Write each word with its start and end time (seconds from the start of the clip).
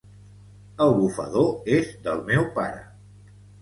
El 0.85 0.95
bufador 1.01 1.47
és 1.79 1.95
del 2.09 2.27
meu 2.35 2.53
pare. 2.61 2.85